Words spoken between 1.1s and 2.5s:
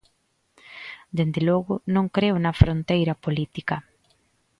Desde logo, non creo